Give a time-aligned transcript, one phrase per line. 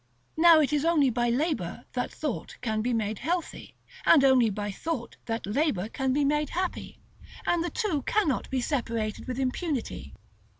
[0.35, 4.71] Now it is only by labor that thought can be made healthy, and only by
[4.71, 6.97] thought that labor can be made happy,
[7.45, 10.15] and the two cannot be separated with impunity.